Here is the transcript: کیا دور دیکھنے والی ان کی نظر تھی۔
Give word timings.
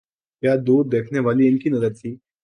کیا 0.43 0.53
دور 0.67 0.83
دیکھنے 0.85 1.19
والی 1.19 1.47
ان 1.47 1.57
کی 1.57 1.69
نظر 1.69 1.93
تھی۔ 1.93 2.11